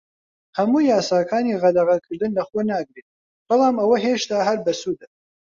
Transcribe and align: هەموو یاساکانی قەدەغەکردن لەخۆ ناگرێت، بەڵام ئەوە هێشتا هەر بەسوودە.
هەموو 0.57 0.87
یاساکانی 0.91 1.59
قەدەغەکردن 1.63 2.31
لەخۆ 2.37 2.61
ناگرێت، 2.71 3.07
بەڵام 3.47 3.75
ئەوە 3.81 3.97
هێشتا 4.05 4.37
هەر 4.47 4.59
بەسوودە. 4.65 5.07